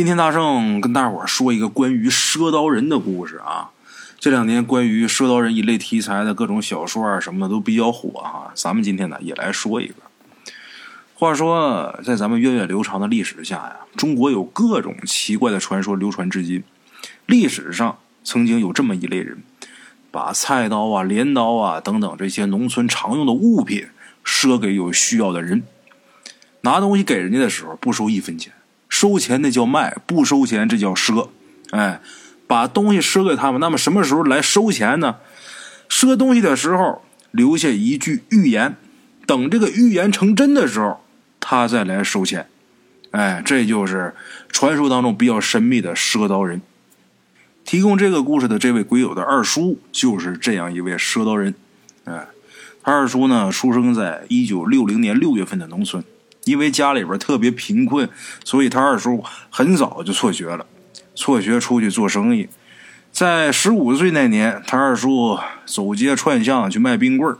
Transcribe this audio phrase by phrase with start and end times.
[0.00, 3.68] 今天大圣跟大伙说一个关于赊刀人的故事啊。
[4.18, 8.50] 这两年关于赊刀人一类题材的各种小说啊什么的都比较火哈。
[8.54, 9.96] 咱们今天呢也来说一个。
[11.12, 16.64] 话说，在咱们源远流长的历史下呀，中国有各种奇怪的传说流传至今。
[17.26, 19.42] 历史上曾经有这么一类人，
[20.10, 23.86] 把菜刀啊、镰刀啊等等这些农村常用的物品
[24.24, 25.62] 赊给有需要的人。
[26.62, 28.50] 拿东西给人家的时候不收一分钱。
[28.90, 31.28] 收钱那叫卖，不收钱这叫赊。
[31.70, 32.02] 哎，
[32.46, 35.16] 把东西赊给他们，那么什么时候来收钱呢？
[35.88, 38.76] 赊东西的时候留下一句预言，
[39.26, 41.00] 等这个预言成真的时候，
[41.38, 42.46] 他再来收钱。
[43.12, 44.14] 哎，这就是
[44.50, 46.60] 传说当中比较神秘的赊刀人。
[47.64, 51.54] 提供这个故事的这位鬼友的二叔就是这样一位赊刀人。
[52.04, 52.26] 哎，
[52.82, 56.02] 他二叔呢，出生在一九六零年六月份的农村。
[56.50, 58.08] 因为家里边特别贫困，
[58.44, 60.66] 所以他二叔很早就辍学了，
[61.14, 62.48] 辍学出去做生意。
[63.12, 67.36] 在十五岁那年，他二叔走街串巷去卖冰棍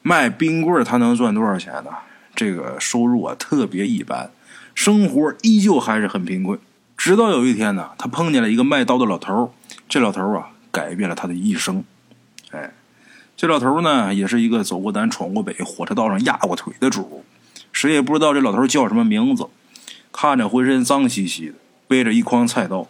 [0.00, 1.90] 卖冰棍他能赚多少钱呢？
[2.34, 4.30] 这个收入啊特别一般，
[4.74, 6.58] 生活依旧还是很贫困。
[6.96, 9.52] 直到有一天呢，他碰见了一个卖刀的老头
[9.88, 11.84] 这老头啊改变了他的一生。
[12.50, 12.72] 哎，
[13.36, 17.24] 这老头呢也是一个走过南闯过北，火车道上压过腿的主。
[17.72, 19.46] 谁也不知道这老头叫什么名字，
[20.12, 21.54] 看着浑身脏兮兮的，
[21.88, 22.88] 背着一筐菜刀。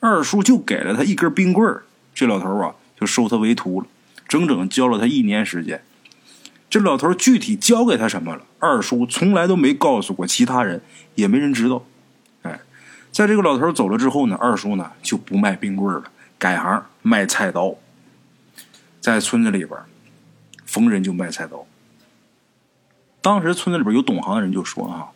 [0.00, 1.76] 二叔就给了他一根冰棍
[2.14, 3.86] 这老头啊就收他为徒了，
[4.26, 5.82] 整整教了他一年时间。
[6.70, 10.80] 这老头具体教给他什么了，二叔从来都没告诉过其他人，
[11.14, 11.84] 也没人知道。
[12.42, 12.60] 哎，
[13.10, 16.04] 在这个老头走了之后呢，二叔呢就不卖冰棍了，
[16.38, 17.74] 改行卖菜刀。
[19.00, 19.78] 在村子里边，
[20.64, 21.66] 逢人就卖菜刀。
[23.22, 25.08] 当时村子里边有懂行的人就说：“啊，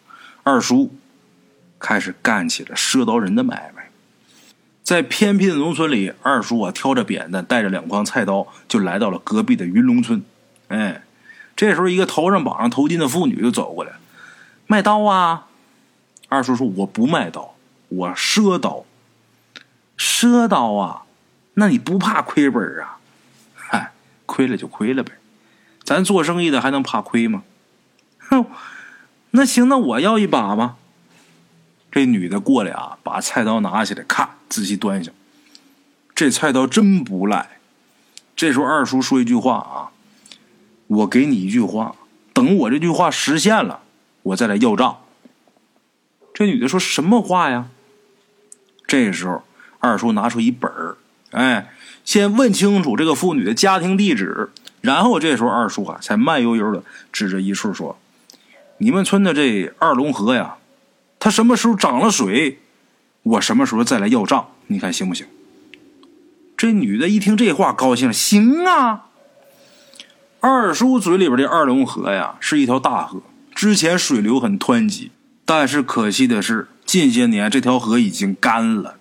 [0.44, 0.94] 二叔
[1.80, 3.90] 开始干起了赊刀人的买卖。
[4.84, 10.22] 在偏僻的农村里，二叔啊挑着扁担，带着两筐菜刀，就来到了隔壁的云龙村。
[10.68, 11.02] 哎，
[11.56, 13.94] 这时候一个头上绑上头巾的妇女就走过来，
[14.68, 15.48] 卖刀啊！
[16.28, 17.56] 二叔说：我不卖刀，
[17.88, 18.84] 我赊刀。
[19.98, 21.02] 赊刀啊？
[21.54, 22.98] 那你不怕亏本啊？
[23.56, 23.90] 嗨，
[24.26, 25.10] 亏了就亏了呗，
[25.82, 27.42] 咱做生意的还能怕亏吗？”
[28.28, 28.46] 哼，
[29.32, 30.76] 那行，那我要一把吧。
[31.90, 35.14] 这女的过来啊，把菜刀拿起来，看，仔细端详。
[36.14, 37.58] 这菜刀真不赖。
[38.34, 39.88] 这时候二叔说一句话啊
[40.88, 41.96] ：“我给你一句话，
[42.34, 43.80] 等我这句话实现了，
[44.22, 44.98] 我再来要账。”
[46.34, 47.68] 这女的说什么话呀？
[48.86, 49.42] 这时候
[49.80, 50.96] 二叔拿出一本儿，
[51.30, 51.72] 哎，
[52.04, 54.50] 先问清楚这个妇女的家庭地址，
[54.82, 57.98] 然后这时候二叔啊，才慢悠悠的指着一处说。
[58.78, 60.56] 你们村的这二龙河呀，
[61.18, 62.58] 它什么时候涨了水，
[63.22, 65.26] 我什么时候再来要账，你看行不行？
[66.56, 69.06] 这女的一听这话，高兴，行啊。
[70.40, 73.22] 二叔嘴里边的二龙河呀，是一条大河，
[73.54, 75.10] 之前水流很湍急，
[75.44, 78.96] 但是可惜的是，近些年这条河已经干了。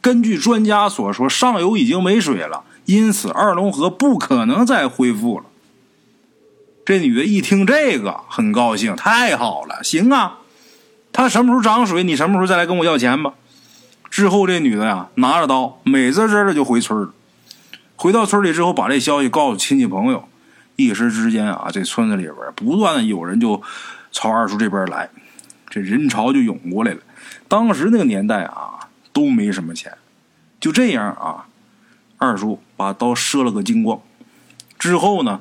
[0.00, 5.46] 根据专家所说，上游已经没水了，因此二龙河不可能再恢复了。
[6.84, 10.40] 这女的一听这个，很高兴，太好了，行啊，
[11.12, 13.32] 他什么时候涨水，你什么时候再来跟我要钱吧。
[14.10, 17.14] 之后，这女的呀，拿着刀，美滋滋的就回村了。
[17.96, 20.28] 回到村里之后，把这消息告诉亲戚朋友，
[20.76, 23.62] 一时之间啊，这村子里边不断的有人就
[24.12, 25.08] 朝二叔这边来，
[25.70, 26.98] 这人潮就涌过来了。
[27.48, 29.90] 当时那个年代啊，都没什么钱，
[30.60, 31.46] 就这样啊，
[32.18, 34.02] 二叔把刀赊了个精光，
[34.78, 35.40] 之后呢。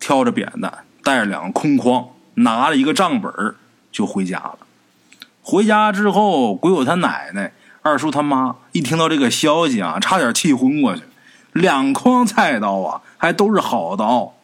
[0.00, 0.72] 挑着扁担，
[1.04, 3.32] 带着两个空筐，拿了一个账本
[3.92, 4.58] 就回家了。
[5.42, 7.52] 回家之后，鬼友他奶奶、
[7.82, 11.02] 二叔他妈一听到这个消息啊，差点气昏过去。
[11.52, 14.34] 两筐菜刀啊，还都是好刀，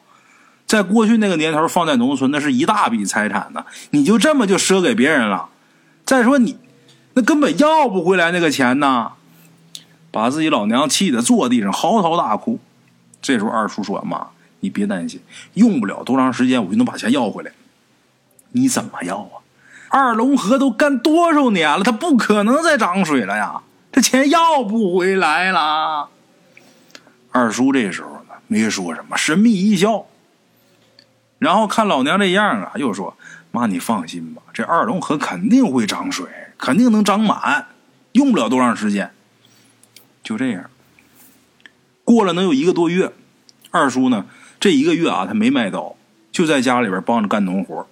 [0.67, 3.65] 在过去那个年头，放在农村那是一大笔财产呢。
[3.91, 5.49] 你就这么就赊给别人了？
[6.05, 6.59] 再说你
[7.15, 9.13] 那根本要不回来那个钱呢，
[10.11, 12.59] 把自己老娘气得坐地上嚎啕大哭。
[13.23, 14.29] 这时候二叔说：“妈。”
[14.61, 15.21] 你别担心，
[15.55, 17.53] 用不了多长时间，我就能把钱要回来。
[18.53, 19.45] 你怎么要啊？
[19.89, 23.63] 二龙河都干多少年了，它不可能再涨水了呀！
[23.93, 26.09] 这钱要不回来了。
[27.31, 30.07] 二叔这时候呢，没说什么，神秘一笑，
[31.39, 33.17] 然后看老娘这样啊，又说
[33.53, 36.27] ：“妈，你放心吧，这二龙河肯定会涨水，
[36.59, 37.69] 肯定能涨满，
[38.13, 39.13] 用不了多长时间。”
[40.25, 40.69] 就这样，
[42.05, 43.13] 过了能有一个多月，
[43.71, 44.27] 二叔呢。
[44.59, 45.97] 这一个月啊，他没卖刀，
[46.33, 47.87] 就在家里边帮着干农活。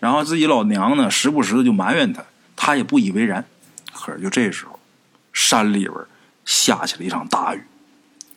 [0.00, 2.24] 然后自己老娘呢，时不时的就埋怨他，
[2.56, 3.44] 他也不以为然。
[3.92, 4.78] 可是就这时候，
[5.32, 5.94] 山里边
[6.44, 7.62] 下起了一场大雨。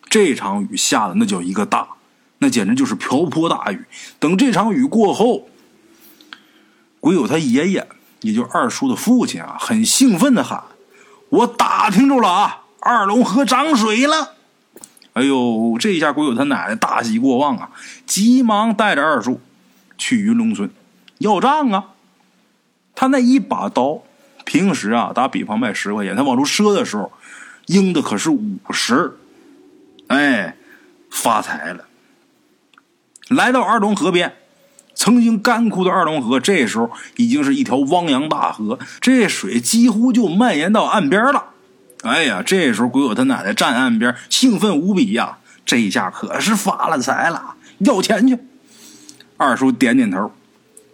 [0.10, 1.88] 这场雨下的那叫一个大，
[2.38, 3.84] 那简直就是瓢泼大雨。
[4.20, 5.50] 等这场雨过后，
[7.02, 7.88] 鬼友他爷爷，
[8.22, 10.64] 也就二叔的父亲啊，很兴奋的喊
[11.30, 14.36] ：“我打听着了啊，二龙河涨水了！”
[15.18, 17.72] 哎呦，这一下鬼友他奶奶大喜过望啊，
[18.06, 19.42] 急忙带着二叔
[19.98, 20.70] 去云龙村
[21.18, 21.86] 要账啊。
[22.94, 24.04] 他那一把刀，
[24.46, 27.12] 平时啊打比方卖十块钱，他往出赊的时候，
[27.66, 29.18] 应的可是五十。
[30.06, 30.56] 哎，
[31.10, 31.86] 发财了！
[33.30, 34.36] 来到二龙河边，
[34.94, 41.44] 曾经干枯的二龙河，这时候已经是一条汪洋大河，这水几乎就蔓延到岸边了。
[42.04, 45.40] 哎呀，这时候鬼友他奶奶站岸边，兴奋无比呀！
[45.66, 48.38] 这下可是发了财了，要钱去。
[49.36, 50.32] 二叔点点头，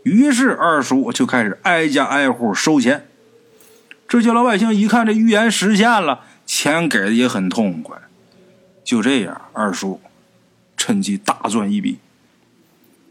[0.03, 3.05] 于是二叔就开始挨家挨户收钱。
[4.07, 7.97] 这些老百姓一看这预言实现了，钱给的也很痛快。
[8.83, 10.01] 就这样，二叔
[10.75, 11.99] 趁机大赚一笔。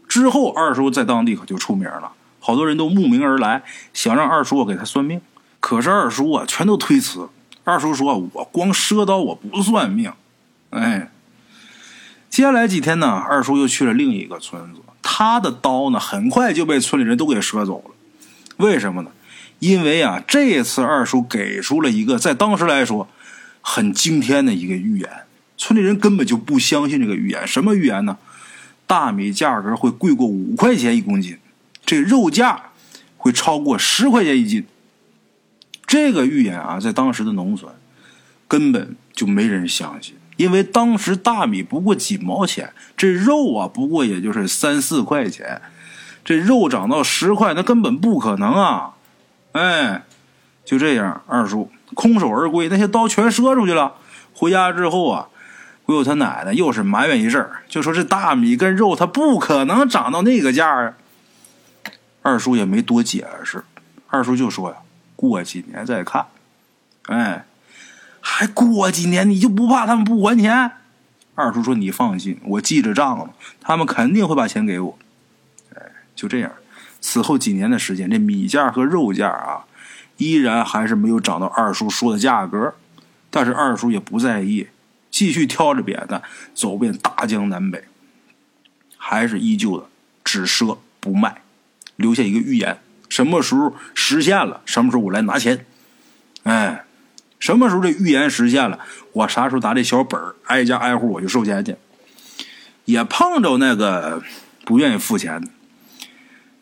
[0.07, 3.63] 之后，二叔在当地可就出名了，好多人都慕名而来，
[3.93, 5.21] 想让二叔给他算命。
[5.59, 7.29] 可是二叔啊，全都推辞。
[7.63, 10.11] 二叔说：“我光赊刀，我不算命。”
[10.71, 11.11] 哎，
[12.29, 17.95] 接下来几天呢，二叔又去了另一个村子，他的刀呢，很快就被村里人都给赊走了。
[18.57, 19.11] 为什么呢？
[19.59, 23.07] 因为啊，这次二叔给出了一个在当时来说
[23.61, 25.09] 很惊天的一个预言。
[25.55, 28.17] 村里人根本就不相信这个预言，什么预言呢？
[28.85, 31.37] 大米价格会贵过五块钱一公斤，
[31.85, 32.71] 这肉价
[33.15, 34.65] 会超过十块钱一斤。
[35.93, 37.71] 这个预言啊，在当时的农村
[38.47, 45.61] 根本就没人相信，因为当时大米不过几毛钱，这肉啊不过也就是三四块钱，
[46.25, 48.95] 这肉涨到十块，那根本不可能啊！
[49.51, 50.01] 哎，
[50.65, 53.93] 就这样，二叔空手而归，那些刀全赊出去了。
[54.33, 55.27] 回家之后啊。
[55.85, 60.93] 鬼友他奶奶又是埋怨一阵就说这大米跟肉它不可能涨到那个价啊。
[62.21, 63.61] 二叔也没多解释，
[64.07, 64.77] 二叔就说呀
[65.15, 66.27] ：“过几年再看。”
[67.07, 67.45] 哎，
[68.21, 70.71] 还过几年你就不怕他们不还钱？
[71.35, 74.99] 二叔说：“你放心，我记着账了，他们肯定会把钱给我。”
[75.75, 75.81] 哎，
[76.15, 76.51] 就这样，
[77.01, 79.65] 此后几年的时间，这米价和肉价啊，
[80.17, 82.75] 依然还是没有涨到二叔说的价格，
[83.29, 84.67] 但是二叔也不在意。
[85.11, 86.23] 继续挑着扁担
[86.55, 87.83] 走遍大江南北，
[88.97, 89.85] 还是依旧的
[90.23, 91.43] 只赊不卖，
[91.97, 92.79] 留下一个预言：
[93.13, 95.67] 什么时候实现了，什么时候我来拿钱。
[96.41, 96.83] 哎，
[97.37, 98.79] 什么时候这预言实现了，
[99.11, 101.75] 我啥时候拿这小本儿挨家挨户我就收钱去。
[102.85, 104.23] 也碰着那个
[104.65, 105.47] 不愿意付钱的，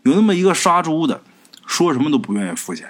[0.03, 1.21] 有那么一个杀猪的，
[1.65, 2.85] 说什么都不愿意付钱。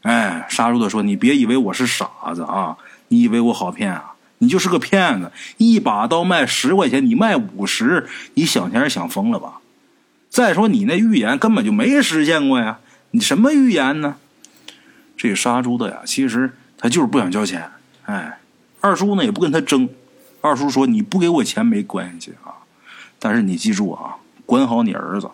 [0.00, 5.30] 哎，杀猪的说：“你别以为我是傻子啊，你以为我好骗啊？”你就是个骗子！
[5.58, 9.60] 一把刀卖十块钱，你卖五十，你想钱想疯了吧？
[10.30, 12.78] 再说你那预言根本就没实现过呀！
[13.12, 14.16] 你什么预言呢？
[15.16, 17.70] 这杀猪的呀，其实他就是不想交钱。
[18.04, 18.38] 哎，
[18.80, 19.88] 二叔呢也不跟他争。
[20.40, 22.62] 二叔说：“你不给我钱没关系啊，
[23.18, 25.28] 但是你记住啊，管好你儿子。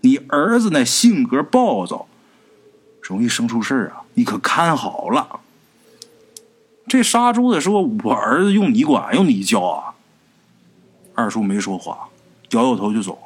[0.00, 2.06] 你儿子那性格暴躁，
[3.02, 5.40] 容易生出事啊，你可看好了。”
[6.88, 9.94] 这杀猪的说：“我儿子用你管，用你教啊。”
[11.14, 12.08] 二叔没说话，
[12.52, 13.18] 摇摇头就走。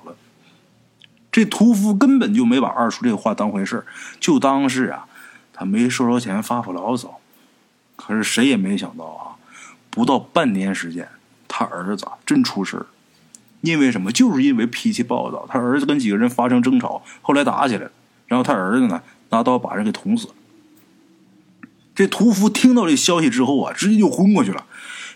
[1.34, 3.84] 这屠夫根本就没把二叔这话当回事
[4.20, 5.04] 就当是啊，
[5.52, 7.18] 他没收着钱发发牢骚。
[7.96, 9.34] 可是谁也没想到啊，
[9.90, 11.08] 不到半年时间，
[11.48, 12.86] 他儿子真出事
[13.62, 14.12] 因为什么？
[14.12, 17.90] 就是因为脾气暴躁，他儿子跟几个人发生争吵，后来打起来了，
[18.28, 20.34] 然后他儿子呢拿刀把人给捅死了。
[21.96, 24.64] 这屠夫听到这消息之后啊，直接就昏过去了。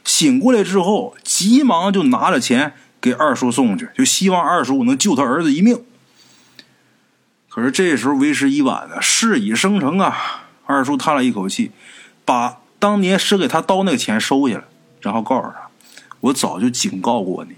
[0.02, 5.80] 醒过来之后，急忙就拿着钱给二叔送去，就希望二叔能救他儿子一命。
[7.58, 10.44] 可是这时候为时已晚了，事已生成啊！
[10.64, 11.72] 二叔叹了一口气，
[12.24, 14.64] 把当年赊给他刀那个钱收下了，
[15.00, 15.68] 然后告诉他
[16.20, 17.56] ：“我早就警告过你，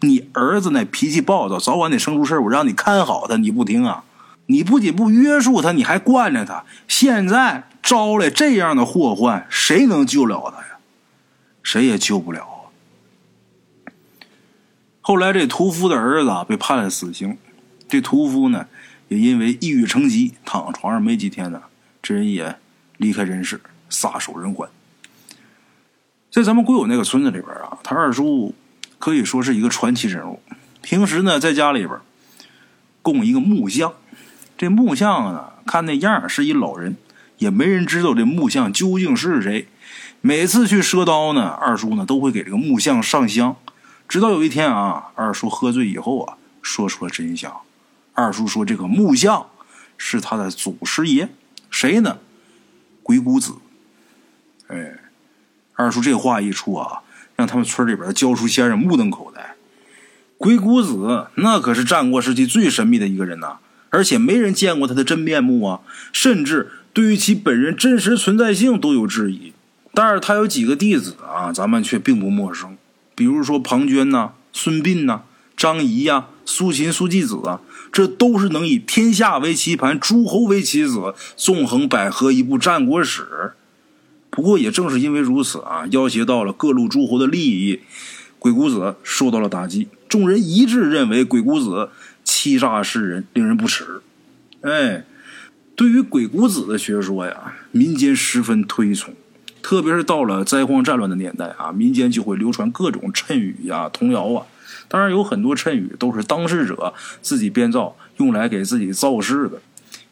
[0.00, 4.02] 你儿子那脾气暴躁，早晚得生出事我让你看好他，你不听啊！
[4.46, 10.78] 你不仅不约束他，你还惯着他，现在……”招来这样的祸患，谁能救了他呀？
[11.62, 12.44] 谁也救不了。
[15.00, 17.38] 后来这屠夫的儿子被判了死刑，
[17.88, 18.66] 这屠夫呢
[19.08, 21.62] 也因为抑郁成疾，躺床上没几天呢，
[22.02, 22.56] 这人也
[22.96, 24.68] 离开人世，撒手人寰。
[26.30, 28.54] 在咱们归友那个村子里边啊，他二叔
[28.98, 30.42] 可以说是一个传奇人物。
[30.82, 31.98] 平时呢，在家里边
[33.02, 33.92] 供一个木像，
[34.58, 36.96] 这木像呢，看那样是一老人。
[37.38, 39.68] 也没人知道这木像究竟是谁。
[40.22, 43.54] 每次去赊刀呢，二叔呢都会给这个木像上香。
[44.08, 47.54] 直到有一天啊，二叔喝醉以后啊，说出了真相。
[48.16, 49.46] 二叔说这个木像
[49.98, 51.28] 是他的祖师爷，
[51.70, 52.16] 谁呢？
[53.02, 53.52] 鬼谷子。
[54.68, 54.94] 哎，
[55.74, 57.02] 二叔这话一出啊，
[57.36, 59.54] 让他们村里边的教书先生目瞪口呆。
[60.38, 63.58] 鬼谷子那可是战国时期最神秘的一个人呐，
[63.90, 65.80] 而且没人见过他的真面目啊，
[66.10, 69.52] 甚至对于其本人真实存在性都有质疑。
[69.92, 72.78] 但是他有几个弟子啊，咱们却并不陌生，
[73.14, 75.22] 比如说庞涓呐、孙膑呐、
[75.54, 77.60] 张仪呀、苏秦、苏季子啊，
[77.92, 83.52] 这都是能以天下为棋盘、诸侯为棋子、纵横捭阖一部战国史。
[84.30, 87.80] 不过也正是因为如此啊，要挟到了各路诸侯的利益，
[88.38, 89.88] 鬼谷子受到了打击。
[90.08, 91.90] 众人一致认为鬼谷子
[92.22, 94.00] 欺诈世人，令人不齿。
[94.60, 95.04] 哎，
[95.74, 99.14] 对于鬼谷子的学说呀，民间十分推崇。
[99.62, 104.46] 特别是到了灾荒战乱的年代啊，民间就会流传各种谶语呀、童谣啊。
[104.88, 109.60] 当然，有很多谶语都是当事者自己编造，用来给自己造势的。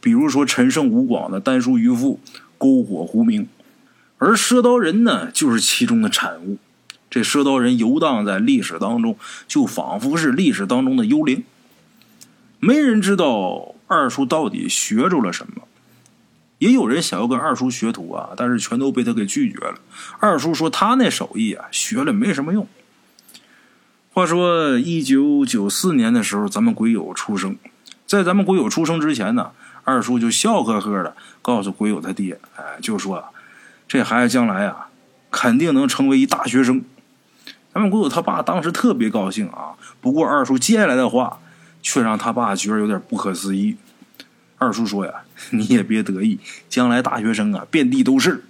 [0.00, 2.20] 比如说陈胜吴广的“丹书渔父，
[2.58, 3.46] 篝火狐鸣”，
[4.18, 6.58] 而赊刀人呢，就是其中的产物。
[7.08, 9.16] 这赊刀人游荡在历史当中，
[9.46, 11.44] 就仿佛是历史当中的幽灵。
[12.58, 15.62] 没人知道二叔到底学着了什么。
[16.58, 19.74] 也有人想要跟二叔学徒啊，但是全都被他给拒绝了。
[20.18, 22.66] 二叔说他那手艺啊，学了没什么用。
[24.14, 27.56] 话说一九九四年的时候，咱们鬼友出生，
[28.06, 29.50] 在咱们鬼友出生之前呢，
[29.82, 33.24] 二叔就笑呵呵的告诉鬼友他爹，哎，就说
[33.88, 34.86] 这孩子将来啊，
[35.32, 36.84] 肯定能成为一大学生。
[37.74, 41.40] 咱们鬼友他爸当时特别高兴啊，不过二叔接下来的话
[41.82, 43.76] 却让他爸觉得有点不可思议。
[44.58, 45.12] 二叔说呀
[45.50, 48.44] ：“你也别得意，将来大学生啊遍地都是。”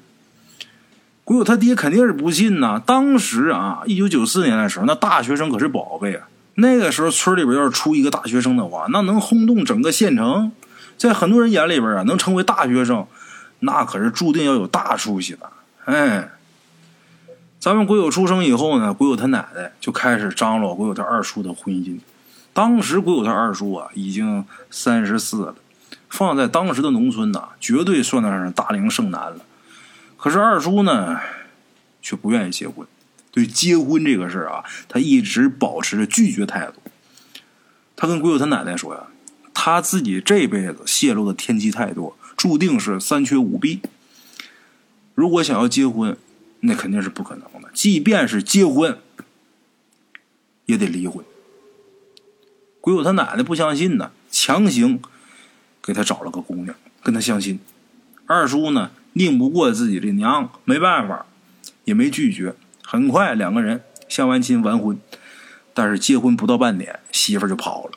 [1.25, 2.81] 鬼友他爹肯定是不信呐。
[2.85, 6.29] 当时啊，一九九四年的时候，那大学生可是宝贝啊。
[6.57, 10.53] 那个时候村里边要是出一个大学生的话，那能轰动整个县城。
[10.97, 13.07] 在很多人眼里边啊，能成为大学生，
[13.61, 15.51] 那可是注定要有大出息的。
[15.87, 16.31] 哎，
[17.59, 21.99] 咱们鬼友出生以后呢，鬼友他奶奶就开始张罗鬼友他二叔的婚姻。
[22.53, 25.55] 当时鬼友他二叔啊，已经三十四了。
[26.09, 29.39] 放在当时的农村呐，绝对算得上是大龄剩男了。
[30.25, 31.21] 可是二叔呢，
[32.01, 32.87] 却不愿意结婚。
[33.31, 36.81] 对结婚这个事儿啊，他一直保持着拒绝态度。
[37.95, 39.09] 他跟鬼友他奶奶说呀，
[39.53, 43.83] 他自己这辈子泄露的天机太多，注定是三缺五弊。
[45.15, 46.17] 如果想要结婚，
[46.61, 47.69] 那肯定是不可能的。
[47.75, 48.99] 即便是结婚，
[50.65, 51.23] 也得离婚。
[52.81, 55.03] 鬼友他奶奶不相信呢，强行。
[55.83, 57.61] 给他找了个姑娘，跟他相亲。
[58.25, 61.27] 二叔呢，拧不过自己的娘，没办法，
[61.85, 62.55] 也没拒绝。
[62.85, 64.99] 很快，两个人相完亲完婚。
[65.73, 67.93] 但是结婚不到半年，媳妇就跑了。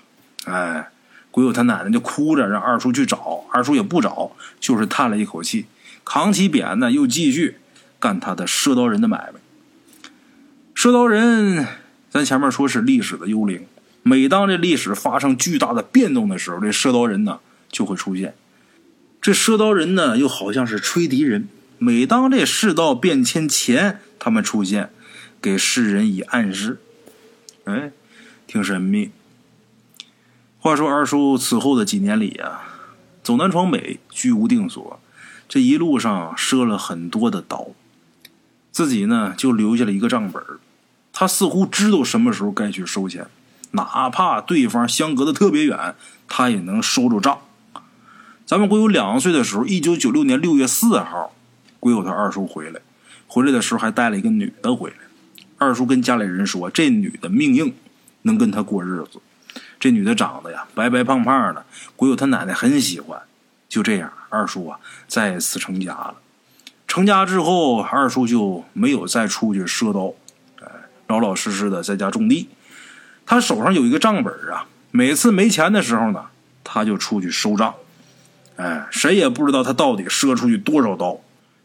[0.46, 0.90] 哎，
[1.30, 5.66] 鬼友他奶奶就哭着让二叔去找，二叔也不找，就是叹了一口气，
[6.04, 7.58] 扛起扁呢，又继续
[8.00, 9.40] 干他的赊刀人的买卖。
[10.76, 11.68] 赊刀人，
[12.10, 13.66] 咱前面说是历史的幽灵。
[14.04, 17.40] 每当这历史发生巨大的变动的时候，这赊刀人呢？
[17.70, 18.34] 就会出现，
[19.28, 21.50] 这赊刀人呢，又好像是吹笛人。
[21.80, 24.90] 每当这世道变迁前，他们出现，
[25.42, 26.80] 给世人以暗示。
[27.66, 27.92] 哎，
[28.48, 29.12] 挺神秘。
[30.60, 32.88] 话说二叔此后的几年里啊，
[33.22, 35.02] 走南闯北，居无定所，
[35.50, 37.72] 这一路上赊了很多的刀，
[38.72, 40.42] 自己呢就留下了一个账本
[41.12, 43.28] 他似乎知道什么时候该去收钱，
[43.72, 45.96] 哪怕对方相隔的特别远，
[46.30, 47.42] 他也能收着账。
[48.48, 51.34] 咱们鬼友两岁的时候，一九九六年六月四号，
[51.82, 52.80] 鬼友他二叔回来，
[53.28, 54.96] 回来的时候还带了一个女的回来。
[55.58, 57.74] 二叔跟家里人说，这女的命硬，
[58.22, 59.20] 能跟他过日子。
[59.78, 61.66] 这女的长得呀，白白胖胖的，
[61.98, 63.22] 鬼友他奶奶很喜欢。
[63.68, 66.16] 就这样，二叔啊再次成家了。
[66.88, 70.14] 成家之后，二叔就没有再出去赊刀，
[70.66, 70.72] 哎，
[71.08, 72.48] 老老实实的在家种地。
[73.26, 76.28] 他手上有一个账本啊，每次没钱的时候呢，
[76.64, 77.76] 他就出去收账。
[78.58, 81.22] 哎，谁也不知道他到底赊出去多少刀，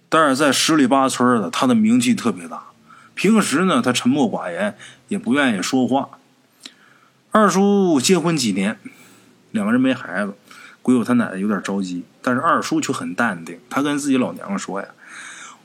[0.08, 2.62] 但是在十里八村的，他的名气特别大。
[3.14, 4.76] 平时呢，他沉默寡言，
[5.08, 6.08] 也不愿意说话。
[7.30, 8.78] 二叔结婚几年，
[9.50, 10.34] 两个人没孩子，
[10.82, 13.58] 鬼友他奶奶有点着急，但是二叔却很淡定。
[13.70, 14.88] 他跟自己老娘说呀：“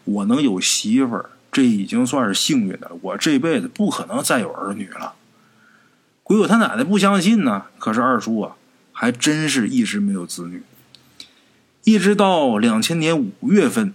[0.06, 2.92] 我能有媳妇，这已经算是幸运的了。
[3.02, 5.16] 我这辈子不可能再有儿女了。”
[6.24, 8.56] 鬼友他奶奶不相信呢，可是二叔啊，
[8.94, 10.64] 还真是一直没有子女。
[11.88, 13.94] 一直到两千年五月份，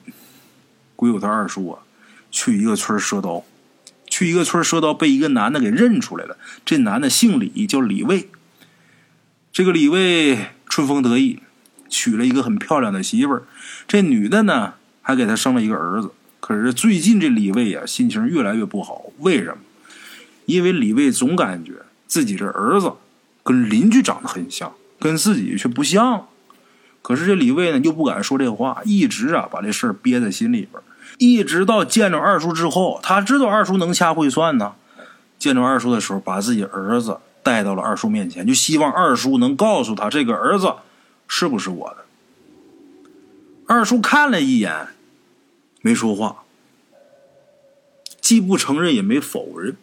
[0.96, 1.80] 鬼友他二叔啊，
[2.30, 3.44] 去一个村赊刀，
[4.06, 6.38] 去一个村赊刀，被一个男的给认出来了。
[6.64, 8.30] 这男的姓李，叫李卫。
[9.52, 10.38] 这个李卫
[10.70, 11.40] 春风得意，
[11.90, 13.42] 娶了一个很漂亮的媳妇儿。
[13.86, 14.72] 这女的呢，
[15.02, 16.12] 还给他生了一个儿子。
[16.40, 19.12] 可是最近这李卫啊，心情越来越不好。
[19.18, 19.58] 为什么？
[20.46, 21.74] 因为李卫总感觉
[22.06, 22.90] 自己这儿子
[23.42, 26.28] 跟邻居长得很像，跟自己却不像。
[27.02, 30.82] 可是这李卫呢，又不敢说这话，一直啊把这事儿憋在心里边。
[31.18, 34.74] 一直到见着二叔之后，他知道二叔能掐会算呢。
[35.38, 40.72] 见着二叔的时候，把自己儿子带到了二叔面前，就希望二叔能告诉他这个儿子
[41.26, 41.96] 是不是我的。
[43.66, 44.88] 二叔看了一眼，
[45.80, 46.44] 没说话，
[48.20, 49.76] 既不承认也没否认。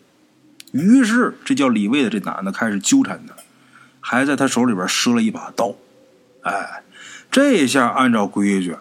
[0.71, 3.33] 于是，这叫李卫的这男的开始纠缠他，
[3.99, 5.75] 还在他手里边赊了一把刀。
[6.43, 6.83] 哎，
[7.31, 8.75] 这下按照规矩，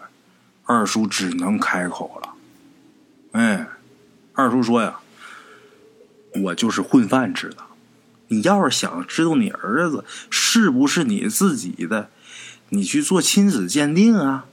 [0.64, 2.30] 二叔只能开口了。
[3.32, 3.68] 哎，
[4.32, 5.00] 二叔说呀
[6.42, 7.58] ：“我就是混饭吃的，
[8.28, 12.10] 你要是想知道你儿子是不是你自己的，
[12.70, 14.46] 你去做亲子鉴定啊。”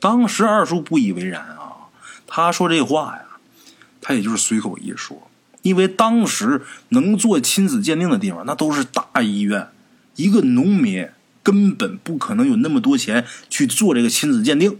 [0.00, 1.88] 当时二叔不以为然啊，
[2.26, 3.24] 他说这话呀，
[4.00, 5.30] 他也就是随口一说。
[5.62, 9.68] 因为当时能做亲子鉴定的地方，那都是大医院，
[10.14, 11.08] 一个农民
[11.46, 14.76] 根本不可能有那么多钱去做这个亲子鉴定。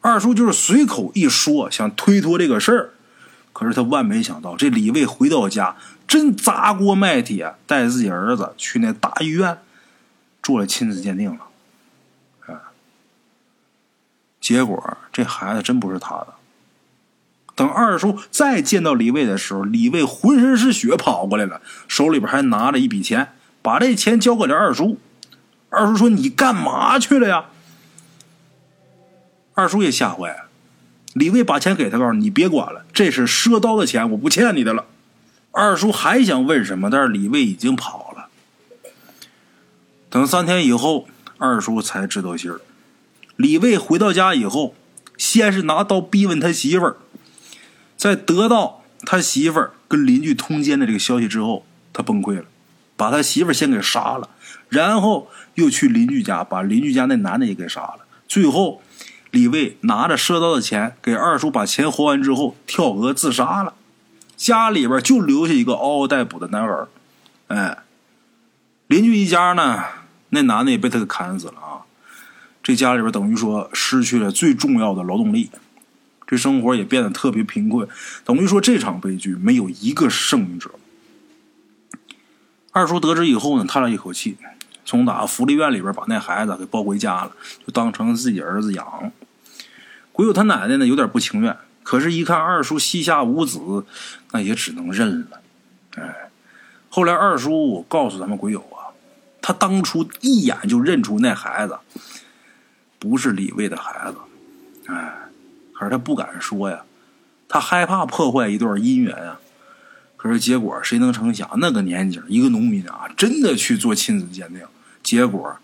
[0.00, 2.90] 二叔就是随口一说，想推脱这个事儿，
[3.52, 5.76] 可是他万没想到，这李卫回到家，
[6.08, 9.58] 真砸锅卖铁，带自己儿子去那大医院
[10.42, 11.40] 做了亲子鉴定了。
[12.46, 12.72] 啊，
[14.40, 16.28] 结果这孩子真不是他的。
[17.54, 24.98] 等二叔再见到李卫的时候，李卫浑身是血跑过来了，手里边还拿着一笔钱，把这钱交给了二叔。
[25.70, 27.46] 二叔说：“你干嘛去了呀？”
[29.54, 30.44] 二叔也吓坏了。
[31.14, 34.86] 李卫把钱给他，告诉你别管了，这是赊刀的钱，我不欠你的了。
[35.52, 38.28] 二叔还想问什么，但是李卫已经跑了。
[40.08, 42.60] 等三天以后，二叔才知道信儿。
[43.36, 44.74] 李卫回到家以后，
[45.16, 46.96] 先是拿刀逼问他媳妇儿。
[47.96, 52.44] 在得到他媳妇儿跟邻居通奸的这个消息之后，他崩溃了，
[52.96, 54.28] 把他媳妇儿先给杀了，
[54.70, 58.00] 然后又去邻居家把邻居家那男的也给杀了。
[58.26, 58.80] 最后，
[59.30, 63.74] 李卫拿着赊刀的钱给二叔把钱还完之后，跳河自杀了。
[64.36, 66.88] 家里边就留下一个嗷嗷待哺的男儿。
[67.48, 67.78] 哎，
[68.86, 69.84] 邻居一家呢，
[70.30, 71.82] 那男的也被他给砍死了啊。
[72.62, 75.50] 这家里边等于说失去了最重要的劳动力。
[76.26, 77.88] 这生活也变得特别贫困，
[78.24, 80.70] 等于说这场悲剧没有一个胜者。
[82.70, 84.36] 二叔得知以后呢，叹了一口气，
[84.90, 87.30] 从打福利院里边把那孩子给抱回家了，
[87.64, 89.12] 就当成自己儿子养。
[90.10, 93.84] 鬼友他奶奶呢有点不情愿，可是，一看二叔膝下无子，
[94.32, 95.40] 那也只能认了。
[95.94, 96.28] 哎，
[96.88, 98.90] 后来二叔告诉咱们鬼友啊，
[99.40, 101.78] 他当初一眼就认出那孩子
[102.98, 104.16] 不是李卫的孩子。
[104.92, 105.14] 哎。
[105.72, 106.82] 可是他不敢说呀，
[107.48, 109.40] 他害怕破坏一段姻缘啊。
[110.18, 114.60] 可是结果谁能成想，那个年纪一个农民啊，真的去做亲子鉴定，
[115.02, 115.56] 结果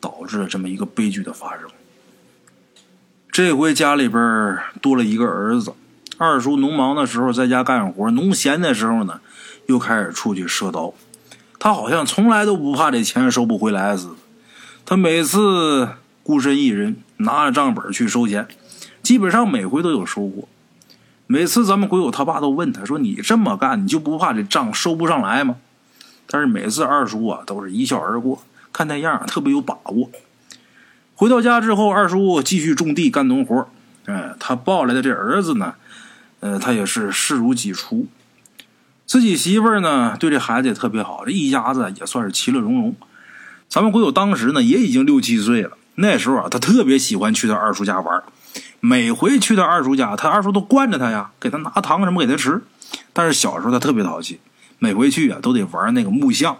[0.00, 1.68] 导致了这么一个悲剧的发生。
[3.30, 5.72] 这回家里边多了一个儿子，
[6.16, 9.20] 二叔农忙的时候在家干活，农闲的时候呢，
[9.66, 10.92] 又开始出去赊刀。
[11.58, 14.14] 他好像从来都不怕这钱收不回来似的。
[14.86, 15.88] 他每次
[16.22, 18.46] 孤身一人拿着账本去收钱。
[19.00, 20.46] 基本上每回都有收获，
[21.26, 25.56] 每次咱们鬼友他爸都问他说：“你这么干，你就不怕这账收不上来吗？”
[26.28, 30.10] 但是每次二叔啊都是一笑而过，看那样特别有把握。
[31.14, 33.68] 回到家之后，二叔继续种地干农活。
[34.06, 35.74] 哎，他抱来的这儿子呢，
[36.40, 38.06] 呃，他也是视如己出。
[39.04, 42.94] 自己媳妇儿呢，对这孩子也特别好，这一家子也算是其乐融融。
[43.68, 48.22] 咱们鬼友当时呢也已经六七岁了，那时候啊，他特别喜欢去他二叔家玩。
[48.80, 52.62] 每回去他二叔家，他二叔都惯着他呀，给他拿糖什么给他吃。
[53.12, 54.40] 但是小时候他特别淘气，
[54.78, 56.56] 每回去啊都得玩那个木像，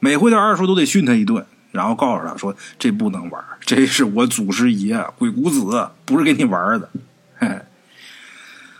[0.00, 6.90] 每回他二叔都得训他一顿，然后告诉他说：“这不能玩， 这是我祖师爷鬼谷子，不是给你玩的。”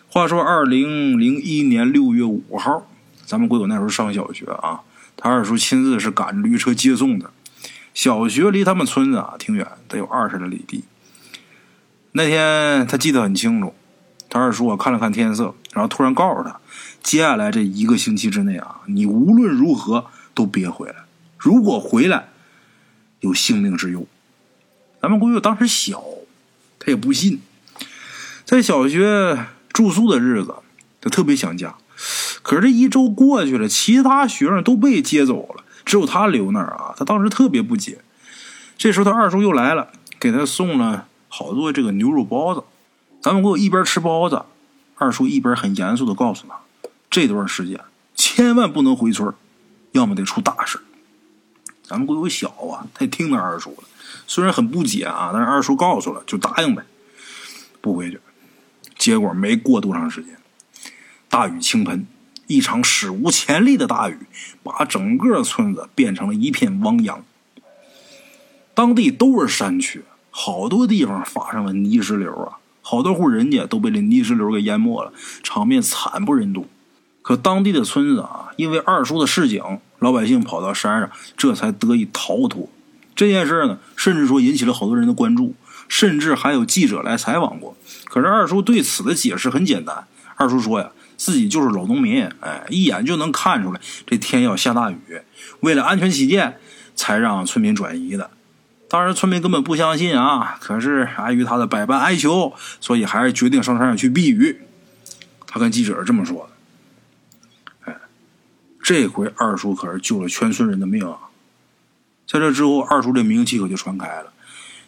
[0.09, 2.89] 话说二零零一年六月五号，
[3.25, 4.81] 咱们鬼友那时候上小学啊，
[5.17, 7.31] 他二叔亲自是赶着驴车接送的。
[7.93, 10.85] 小学离他们村子啊挺远，得有二十来里地。
[12.13, 13.75] 那天他记得很清楚，
[14.29, 16.61] 他二叔啊看了看天色，然后突然告诉他，
[17.03, 20.95] 接下来这一个星期之内啊，你无论如何都别回来，
[21.47, 22.31] 如果回来，
[23.21, 24.05] 有性命之忧。
[25.01, 26.03] 咱们闺女当时小，
[26.81, 27.41] 她也不信。
[28.45, 30.57] 在小学住宿的日子，
[31.01, 31.77] 她特别想家。
[32.43, 36.93] 可是这一周过去了，其他学生都被接走了，只有她留那儿啊。
[36.97, 38.01] 她当时特别不解。
[38.77, 42.65] 这时候，她二叔又来了，给她送了好多这个牛肉包子。
[43.23, 44.43] 咱们给我一边吃包子，
[44.97, 46.59] 二叔一边很严肃的告诉她，
[47.09, 47.79] 这段时间
[48.17, 49.33] 千万不能回村，
[49.93, 50.81] 要么得出大事。
[51.87, 53.85] 咱们闺女小啊，她也听他二叔了，
[54.27, 56.83] 虽然很不解啊，但是二叔告诉了，就答应呗，
[57.81, 58.21] 不回去。
[58.99, 60.37] 结果没过多长时间，
[61.29, 62.07] 大雨倾盆，
[62.47, 64.19] 一场史无前例的大雨，
[64.63, 67.25] 把整个村子变成了一片汪洋。
[68.75, 76.67] 当地都是山区，好多地方发生了泥石流啊，好多户人家都被这泥石流给淹没了，场面惨不忍睹。
[77.23, 79.63] 可当地的村子啊，因为二叔的示警，
[80.07, 82.71] 老百姓跑到山上，这才得以逃脱。
[83.17, 85.57] 这件事呢，甚至说引起了好多人的关注，
[85.89, 87.77] 甚至还有记者来采访过。
[88.05, 94.97] 可是二叔对此的解释很简单，二叔说呀，自己就是老农民，哎，一眼就能看出来这天要下大雨，
[95.59, 96.59] 为了安全起见，
[96.95, 98.31] 才让村民转移的。
[98.89, 100.57] 当然，村民根本不相信啊！
[100.61, 104.61] 可是碍于他的百般哀求，所以还是决定上山上去避雨。
[105.49, 106.56] 他跟记者这么说的：“，
[108.87, 111.19] 这回二叔可是救了全村人的命啊！
[112.25, 114.33] 在这之后，二叔的名气可就传开了。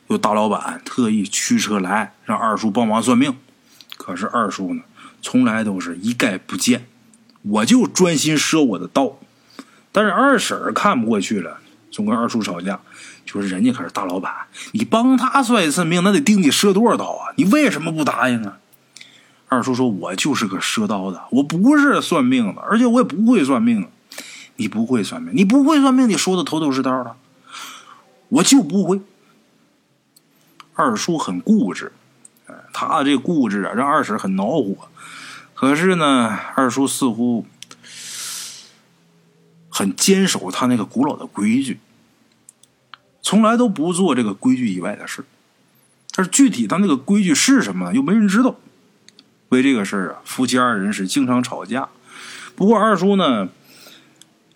[0.06, 3.36] 有大老板特意驱车来让二叔帮忙算命。
[3.96, 4.82] 可是二叔呢，
[5.20, 6.86] 从来都是一概不见，
[7.42, 9.18] 我就专心赊我的道。
[9.90, 11.58] 但是二婶看不过去了，
[11.90, 12.78] 总跟二叔吵架。”
[13.26, 14.32] 就是人家可是大老板，
[14.70, 17.34] 你帮他算一次命，那得定你赊多少刀啊？
[17.36, 18.58] 你为什么不答应啊？
[19.48, 23.88] 二叔说：“我就是个赊刀的，我不是算命的，而且我也不会算命。
[24.56, 27.16] 你不会算命，你不会算命，你说的头头是道的，
[28.28, 29.00] 我就不会。”
[30.74, 31.92] 二叔很固执，
[32.72, 34.88] 他这固执啊，让二婶很恼火。
[35.54, 37.46] 可是呢，二叔似乎
[39.68, 41.80] 很坚守他那个古老的规矩。
[43.22, 45.24] 从来都不做这个规矩以外的事，
[46.14, 48.54] 但是具体他那个规矩是什么，又没人知道。
[49.50, 51.88] 为这个事儿啊，夫妻二人是经常吵架。
[52.54, 53.48] 不过二叔呢，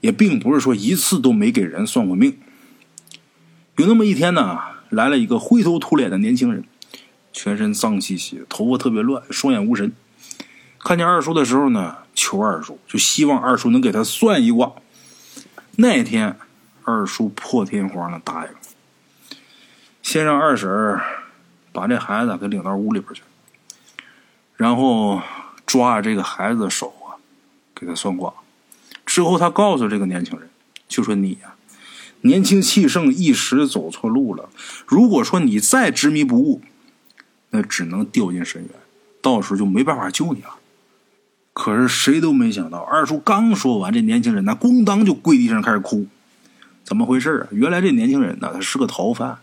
[0.01, 2.39] 也并不是说一次都没给人算过命。
[3.77, 4.59] 有那么一天呢，
[4.91, 6.65] 来了一个灰头土脸的年轻人，
[7.33, 9.93] 全身脏兮兮，头发特别乱，双眼无神。
[10.79, 14.73] 看见二叔的时候呢，求二叔，就希望二叔能给他算一卦。
[15.77, 16.37] 那天，
[16.85, 18.51] 二叔破天荒的答应。
[20.03, 21.01] 先让二婶
[21.73, 23.23] 把这孩子给领到屋里边去，
[24.63, 25.21] 然后
[25.67, 27.19] 抓着这个孩子的手啊，
[27.75, 28.33] 给他算卦。
[29.05, 30.49] 之后他告诉这个年轻人，
[30.87, 31.55] 就说你呀，
[32.21, 34.49] 年轻气盛，一时走错路了。
[34.87, 36.63] 如果说你再执迷不悟，
[37.51, 38.71] 那只能掉进深渊，
[39.21, 40.55] 到时候就没办法救你了。
[41.53, 46.07] 可是谁都没想到，二叔刚说完，这年轻人那咣当就跪地上开始哭。
[46.85, 47.49] 怎么回事啊？
[47.51, 49.39] 原来这年轻人呢，他是个逃犯。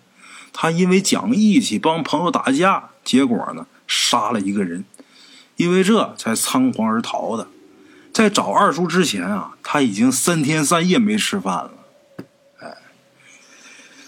[0.53, 4.85] 他因为讲义气帮朋友打架，结果呢杀了一个人，
[5.59, 7.45] 因为这才仓皇而逃的。
[8.13, 11.71] 在找二叔之前啊，他已经三天三夜没吃饭了。
[12.59, 12.77] 哎，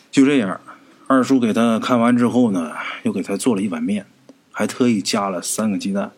[0.09, 0.61] 就这样，
[1.07, 2.71] 二叔给他看完之后呢，
[3.03, 4.05] 又给他做了一碗面，
[4.53, 6.11] 还特意加了三个鸡蛋。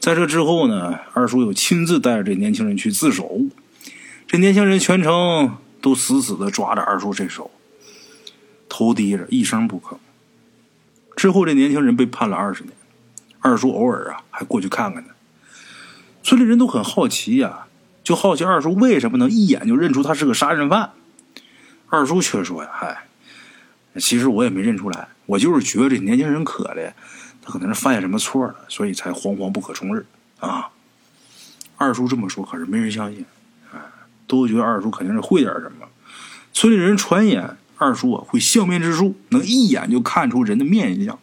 [0.00, 3.42] 在这之后呢，二叔又亲自带着这年轻人去自首。
[4.26, 7.50] 这年轻人全程都死死的抓着二叔这手。
[8.70, 9.98] 头低着，一声不吭。
[11.14, 12.72] 之后，这年轻人被判了二十年。
[13.42, 15.10] 二叔偶尔啊，还过去看看他。
[16.22, 17.66] 村里人都很好奇呀，
[18.02, 20.92] 就好奇二叔为什么能一眼就认出他是个杀人犯。
[21.88, 23.08] 二叔却说呀：“嗨，
[23.96, 26.92] 其实我也没认出来，我就是觉得这年轻人可怜，
[27.42, 30.06] 他可能是犯下什么错了，所以才惶惶不可终日
[30.40, 30.70] 啊。”
[31.76, 33.26] 二叔这么说，可是没人相信，
[33.74, 33.78] 哎，
[34.26, 35.86] 都觉得二叔肯定是会点什么。
[36.54, 37.56] 村里人传言。
[37.78, 41.18] 二叔啊，会相面之术，能一眼就看出人的面相。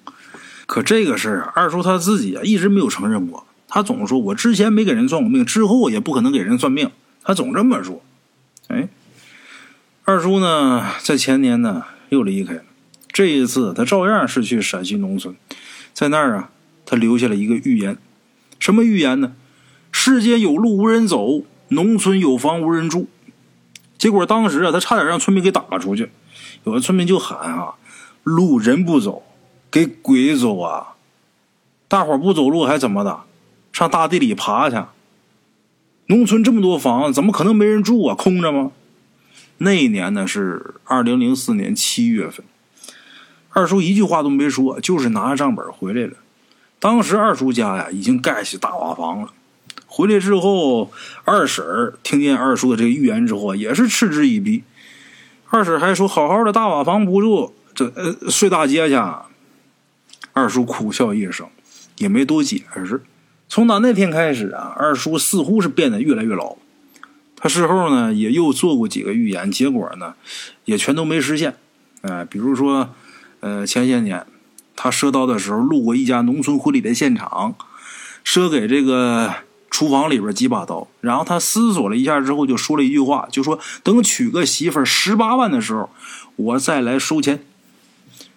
[0.70, 3.44] 可这个事儿，二叔他自己啊，一直没有承认过。
[3.68, 6.92] 他总说：“我之前没给人算过命，之后也不可能给人算命。”
[7.26, 8.04] 他总这么说。
[8.68, 8.88] 哎，
[10.04, 12.62] 二叔呢，在前年呢又离开了。
[13.12, 15.36] 这一次，他照样是去陕西农村，
[15.92, 16.52] 在那儿啊，
[16.86, 17.98] 他留下了一个预言。
[18.60, 19.34] 什么预言呢？
[19.92, 23.10] 世间有路无人走，农村有房无人住。
[23.98, 26.12] 结果当时啊，他差点让村民给打出去。
[26.64, 27.74] 有的村民就喊啊
[28.22, 29.24] ：“路人不走，
[29.72, 30.96] 给鬼走啊！”
[31.88, 33.22] 大伙不走路还怎么的？
[33.72, 34.76] 上大地里爬去。
[36.08, 38.16] 农村这么多房子，怎么可能没人住啊？
[38.16, 38.72] 空着吗？
[39.60, 42.46] 那一年呢是二零零四年七月份，
[43.50, 46.14] 二叔一句话都没说，就是拿着账本回来了。
[46.80, 49.34] 当时二叔家呀已经盖起大瓦房了。
[49.86, 50.92] 回来之后，
[51.26, 51.66] 二婶
[52.04, 54.64] 听见二叔的这个预言之后，也是嗤之以鼻。
[55.50, 58.96] 二婶还说：“好好的大瓦房不住，这呃睡大街去。”
[60.40, 61.48] 二叔苦笑一声，
[61.98, 63.04] 也没多解释。
[63.50, 66.56] 从打那天开始啊，二叔似乎是变得越来越老。
[67.36, 70.16] 他事后呢也又做过几个预言，结果呢
[70.64, 71.56] 也全都没实现。
[72.02, 72.96] 哎，比如说，
[73.42, 74.26] 呃，前些年
[74.76, 77.56] 他赊刀的时候路过一家农村婚礼的现场，
[78.24, 79.34] 赊给这个。
[79.72, 85.92] 厨房里边几把刀，然后他思索了一下之后，就说了一句话，就说：“等娶个媳妇十八万的时候，
[86.38, 87.40] 我再来收钱。”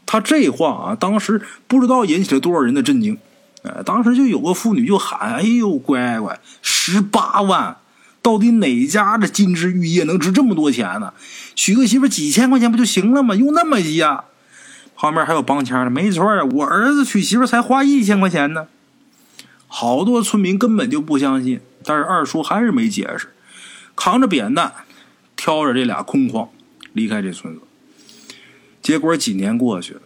[0.06, 3.18] 他这话啊，当时不知道引起了多少人的震惊。
[3.62, 7.76] 哎，当时就有个妇女就喊：“哎呦，乖乖，十八万，
[8.20, 11.14] 到底哪家的金枝玉叶能值这么多钱呢？
[11.54, 13.34] 娶个媳妇几千块钱不就行了吗？
[13.36, 14.24] 用那么急啊？”
[14.96, 18.66] 旁边还有帮腔的：“没错啊，我儿子娶媳妇才花一千块钱呢。”
[19.66, 23.28] 好多村民根本就不相信，但是二叔还是没解释，
[23.96, 24.72] 扛着扁担，
[25.34, 26.48] 挑着这俩空筐
[26.92, 27.60] 离开这村子。
[28.82, 29.96] 结果几年过去，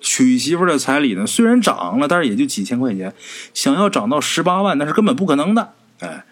[0.00, 3.14] 娶媳妇的彩礼呢，虽然涨了，但是也就几千块钱，
[3.54, 5.74] 想要涨到十八万，那是根本不可能的。
[6.00, 6.24] 哎，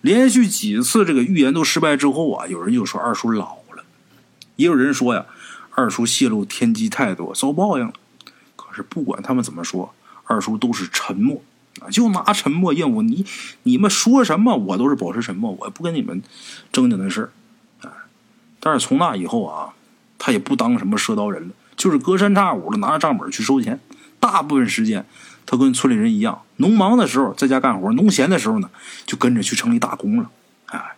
[0.00, 3.84] 连续几次这个预言都失败之后啊，有人就说二叔老了，
[4.56, 5.24] 也有人说呀，
[5.70, 7.92] 二叔泄露天机太多，遭报应了。
[8.56, 11.42] 可是不管他们怎么说，二叔都是沉默。
[11.90, 13.24] 就拿沉默应付你，
[13.62, 16.20] 你们说什么我都是保持沉默，我不跟你们
[16.70, 17.30] 正经的事儿。
[18.58, 19.72] 但是从那以后啊，
[20.20, 23.80] 他也不当什么赊刀人了，就是隔三差五的拿着账本去收钱。
[24.20, 25.06] 大部分时间，
[25.46, 28.68] 他跟村里人一样，农忙的时候在家干活，农闲的时候呢，
[29.06, 30.30] 就跟着去城里打工了。
[30.66, 30.96] 哎，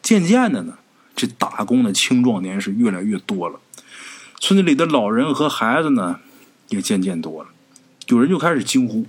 [0.00, 0.78] 渐渐的呢，
[1.14, 3.60] 这打工的青壮年是越来越多了，
[4.40, 6.20] 村子里的老人和孩子呢，
[6.70, 7.50] 也渐渐多了，
[8.08, 9.06] 有人就开始惊呼。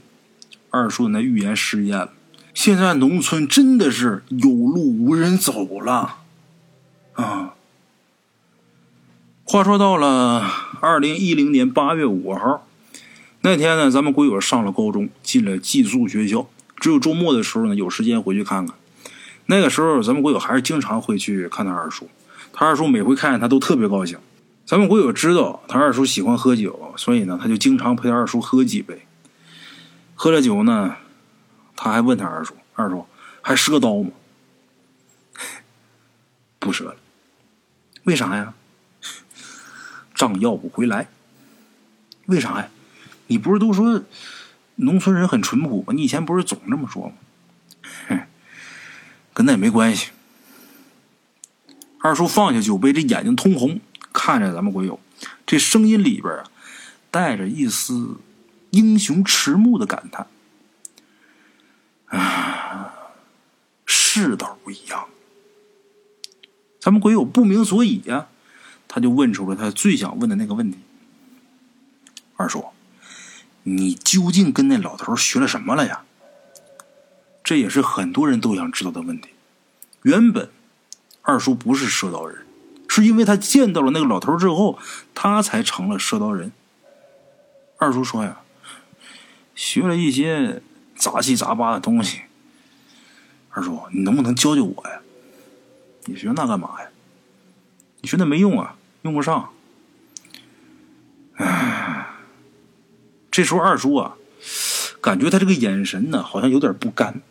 [0.69, 2.11] 二叔那预言实验了，
[2.53, 6.17] 现在农村真的是有路无人走了，
[7.13, 7.53] 啊！
[9.53, 10.49] 话说到了
[10.81, 12.65] 二零一零年八月五号
[13.41, 18.75] 那天呢，咱们鬼友上了高中，进了寄宿学校，只有周末的时候呢，有时间回去看看。
[19.45, 22.09] 那个时候，咱们鬼友还是经常会去看他二叔，
[22.51, 24.17] 他二叔每回看见他都特别高兴。
[24.65, 29.05] 咱们鬼友知道他二叔喜欢喝酒，所以呢，他就经常陪他二叔喝几杯。
[30.15, 30.95] 喝了酒呢，
[31.75, 33.05] 他还问他二叔：“二叔
[33.43, 34.09] 还赊刀吗
[36.57, 36.95] ？”“不赊了。
[38.05, 38.55] ”“为啥呀
[40.13, 41.07] ？”“账要不回来。
[42.27, 42.69] ”“为啥呀
[43.27, 44.03] ？”“你不是都说
[44.75, 45.93] 农村人很淳朴吗？
[45.93, 47.13] 你以前不是总这么说吗？”“，
[49.33, 50.11] 跟那也没关系。”
[52.01, 53.79] 二叔放下酒杯，这眼睛通红，
[54.11, 54.99] 看着咱们鬼友，
[55.45, 56.43] 这声音里边啊，
[57.09, 58.17] 带着一丝。
[58.71, 60.25] 英雄迟暮的感叹，
[62.07, 62.91] 啊，
[63.85, 65.07] 世道不一样。
[66.79, 68.29] 咱们鬼友不明所以呀，
[68.93, 70.77] 他就问出了他最想问的那个问题：
[72.35, 72.63] 二叔，
[73.63, 76.03] 你究竟跟那老头学了什么了呀？
[77.43, 79.29] 这也是很多人都想知道的问题。
[80.03, 80.47] 原本
[81.23, 82.45] 二叔不是赊刀人，
[82.87, 84.77] 是因为他见到了那个老头之后，
[85.15, 86.51] 他才成了赊刀人。
[87.77, 88.41] 二叔说呀。
[89.55, 90.61] 学了一些
[90.95, 92.21] 杂七杂八的东西，
[93.49, 95.01] 二叔，你能不能教教我呀？
[96.05, 96.89] 你学那干嘛呀？
[98.01, 99.49] 你学那没用啊，用不上。
[101.35, 102.07] 唉，
[103.31, 104.15] 这时候二叔啊，
[104.99, 107.21] 感觉他这个眼神呢，好像有点不甘。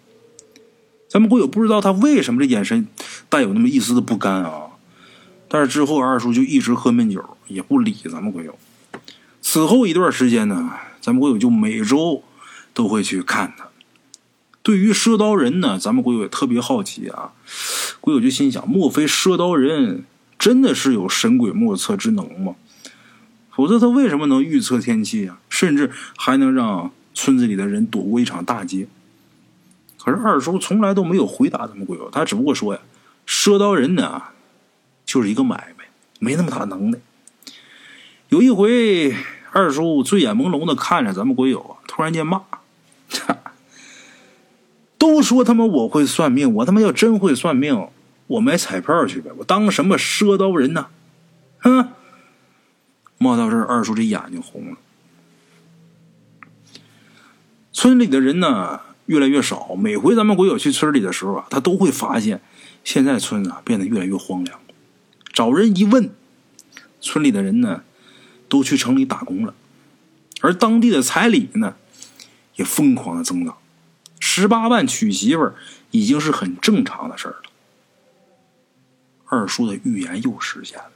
[1.08, 2.86] 咱们国友不知道他为什么这眼神
[3.28, 4.68] 带有那么一丝的不甘啊。
[5.48, 8.58] 但是之后二叔就一直喝闷酒，也不理咱们国友。
[9.42, 10.70] 此后一段时间呢。
[11.02, 12.22] 咱们国友就每周
[12.72, 13.66] 都会去看他。
[14.62, 17.32] 对于赊刀人呢，咱们国友也特别好奇啊。
[18.00, 20.04] 国友就心想：莫非赊刀人
[20.42, 22.56] 真的是有神鬼莫测之能吗？
[23.54, 25.38] 否则他为什么能预测天气啊？
[25.48, 28.88] 甚至还能让村子里的人躲过一场大劫？
[30.00, 32.80] 可是二叔从来都没有回答咱们鬼友，他只不过说呀：
[33.24, 34.20] 赊刀人呢，
[35.06, 35.84] 就是一个买卖，
[36.18, 36.98] 没那么大能耐。
[38.30, 39.14] 有一回。
[39.54, 42.40] 二叔醉眼朦胧的看着咱们鬼友啊，突然间骂
[44.96, 47.86] ：“都说他妈我会算命，我他妈要真会算命，
[48.32, 50.88] 我买彩票去呗，我当什么赊刀人呢？”
[51.60, 51.88] 哼！
[53.18, 54.76] 骂到这，二叔这眼睛红了。
[57.72, 62.40] 村里的人呢越来越少，每回咱们鬼友去村里的时候啊，他都会发现
[62.84, 64.58] 现在村子变得越来越荒凉。
[65.32, 66.10] 找人一问，
[67.00, 67.84] 村里的人呢。
[68.48, 69.54] 都去城里打工了，
[70.42, 71.74] 而当地的彩礼呢，
[72.56, 73.56] 也疯狂的增长。
[74.20, 75.54] 十八万娶媳妇儿
[75.90, 77.42] 已经是很正常的事儿了。
[79.32, 80.90] 二叔的预言又实现了，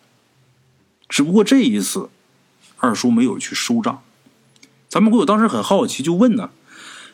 [1.09, 2.11] 只不过这一次，
[2.77, 4.03] 二叔没有去收账。
[4.91, 6.51] 咱们鬼友当时很好奇，就问呢。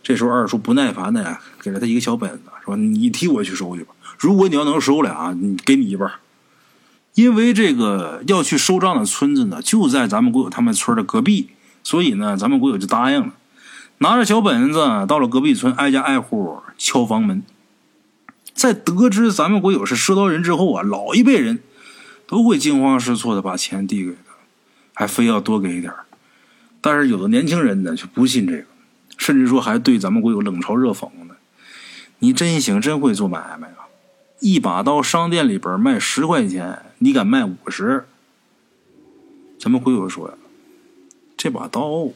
[0.02, 3.94] 这时候二叔不耐烦的给了他一个小本子，说：“你替我去收去吧。
[4.18, 6.10] 如果你要能收了啊，你给你一半。”
[7.14, 11.50] 因为这个要去收账的村子呢，就在咱们鬼友他们村的隔壁，
[11.84, 13.32] 所以呢，咱们鬼友就答应了。
[13.98, 17.44] 拿着小本子到了隔壁村，挨家挨户敲房门。
[18.54, 21.60] 在得知咱们国友是赊刀人之后啊，老一辈人
[22.26, 24.34] 都会惊慌失措的把钱递给他，
[24.94, 25.92] 还非要多给一点
[26.80, 28.64] 但是有的年轻人呢，却不信这个，
[29.16, 31.34] 甚至说还对咱们国友冷嘲热讽呢。
[32.18, 33.88] 你真行，真会做买卖啊！
[34.40, 38.06] 一把刀商店里边卖十块钱，你敢卖五十？
[39.58, 40.34] 咱们鬼友说呀，
[41.36, 42.08] 这把刀。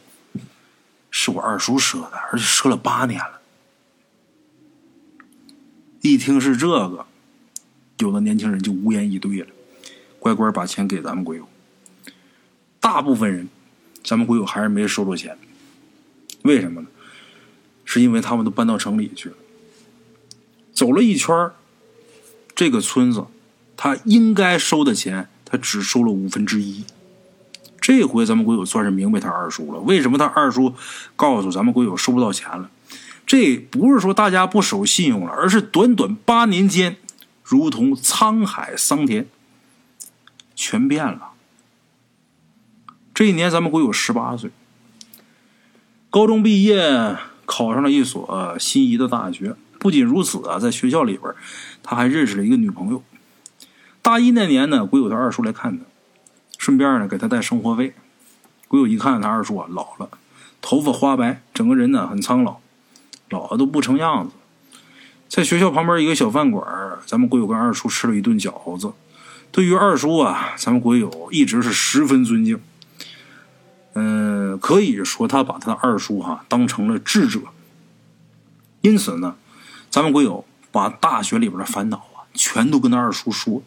[1.19, 3.36] 是我二叔赊的，而且赊了八年了。
[6.07, 7.07] 一听是这个，
[7.99, 9.49] 有的年轻人就无言以对了，
[10.19, 11.49] 乖乖把钱给咱们鬼友。
[12.79, 13.49] 大部分人，
[14.05, 15.37] 咱们鬼友还是没收着钱。
[16.43, 16.87] 为什么呢？
[17.85, 19.37] 是因为他们都搬到城里去了。
[20.73, 21.51] 走了一圈
[22.55, 23.27] 这个村子
[23.77, 26.85] 他应该收的钱，他只收了五分之一。
[27.81, 29.81] 这回咱们鬼友算是明白他二叔了。
[29.81, 30.75] 为什么他二叔
[31.15, 32.71] 告诉咱们鬼友收不到钱了？
[33.27, 36.97] 这不是说大家不守信用了，而是短短八年间，
[37.43, 39.27] 如同沧海桑田，
[40.55, 41.33] 全变了。
[43.13, 44.51] 这一年咱们鬼友十八岁，
[46.09, 49.57] 高中毕业，考上了一所心仪的大学。
[49.79, 51.35] 不仅如此啊，在学校里边，
[51.83, 53.03] 他还认识了一个女朋友。
[54.03, 55.85] 大一那年呢，鬼友他二叔来看他。
[56.59, 57.95] 顺便呢，给他带生活费。
[58.69, 60.11] 鬼友一看，他二叔啊老了，
[60.61, 62.61] 头发花白，整个人呢很苍老，
[63.31, 64.35] 老的都不成样子。
[65.29, 66.65] 在学校旁边一个小饭馆，
[67.05, 68.93] 咱们鬼友跟二叔吃了一顿饺子。
[69.51, 72.61] 对于二叔啊，咱们鬼友一直是十分尊敬。
[73.95, 77.41] 嗯，可以说他把他的二叔哈当成了智者。
[78.83, 79.37] 因此呢，
[79.91, 83.63] 咱们鬼友把大学里边的烦恼啊全都跟他二叔说，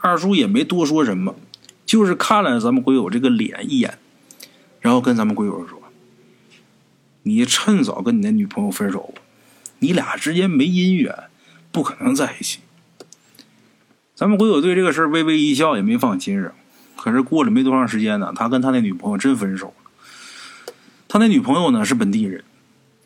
[0.00, 1.34] 二叔也没多说什么。
[1.84, 3.98] 就是看了咱们鬼友这个脸一眼，
[4.80, 5.81] 然后跟咱们鬼友说
[7.22, 9.14] ：“你趁早跟你那女朋友分手，
[9.78, 11.14] 你俩之间没姻缘，
[11.70, 12.60] 不可能在一起。”
[14.14, 16.52] 咱们鬼友对这个事儿微微一笑，也没放心上。
[16.96, 20.72] 可是过了没多长时间呢，他跟他那女朋友真分手了。
[21.08, 22.44] 他那女朋友呢是本地人，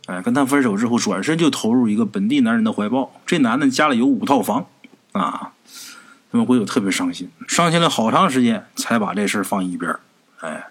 [0.06, 3.20] 哎，跟他分手之后，转身就投入一个本地男人的怀抱。
[3.24, 4.66] 这男的家里有五套房
[5.12, 5.52] 啊。
[6.30, 9.96] 咱们鬼友特别伤心，伤心了好长时间，才把这事儿放一边
[10.40, 10.66] 哎，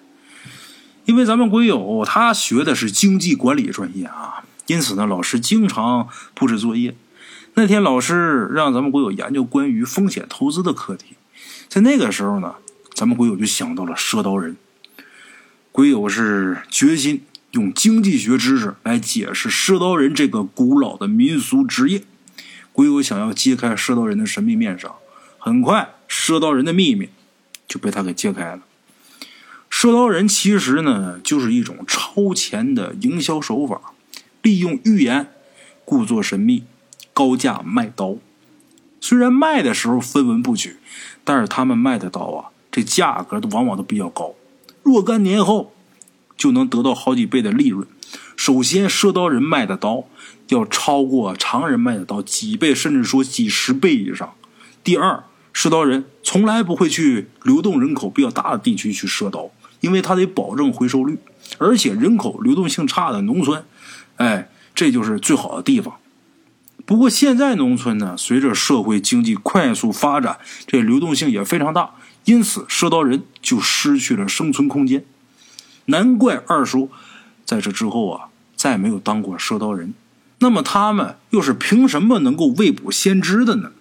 [1.06, 6.96] 因为咱们鬼友他学的是经济管理专业啊，因此呢，老师经常布置作业。
[7.54, 11.16] 那天老师让咱们鬼友研究关于风险投资的课题，
[11.70, 12.56] 在那个时候呢，
[12.94, 14.58] 咱们鬼友就想到了赊刀人。
[15.72, 22.02] 鬼友是决心用经济学知识来解释赊刀人这个古老的民俗职业。
[22.72, 24.92] 鬼友想要揭开赊刀人的神秘面纱。
[25.38, 27.10] 很快，赊刀人的秘密
[27.68, 28.62] 就被他给揭开了。
[29.86, 33.80] 赊刀人其实呢，就是一种超前的营销手法，
[34.42, 35.28] 利用预言
[35.86, 36.64] 故作神秘，
[37.14, 38.16] 高价卖刀。
[39.00, 40.78] 虽然卖的时候分文不取，
[41.24, 44.34] 但是他们卖的刀啊，这价格都往往都比较高，
[44.82, 45.76] 若干年后
[46.36, 47.88] 就能得到好几倍的利润。
[48.36, 50.06] 首先，赊刀人卖的刀
[50.48, 54.34] 要超过常人卖的刀几倍，甚至说几十倍以上。
[54.84, 59.52] 第二，赊刀人从来不会去流动人口比较大的地区去赊刀，
[59.86, 61.20] 因为他得保证回收率，
[61.60, 63.64] 而且人口流动性差的农村，
[64.16, 65.98] 哎，这就是最好的地方。
[66.88, 71.92] 不过现在农村呢，随着社会经济快速发展，这流动性也非常大，
[72.24, 75.06] 因此赊刀人就失去了生存空间。
[75.86, 76.90] 难怪二叔
[77.46, 79.94] 在这之后啊，再没有当过赊刀人。
[80.40, 83.72] 那么他们又是凭什么能够未卜先知的呢？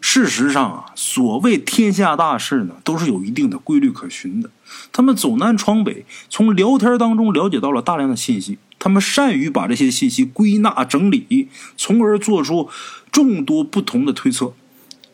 [0.00, 4.50] 事实上啊，所谓天下大事呢，都是有一定的规律可循的。
[4.92, 8.58] 他们走南闯北，从聊天当中了解到了大量的信息。
[8.78, 12.68] 他们善于把这些信息归纳整理，从而做出
[13.10, 14.52] 众多不同的推测，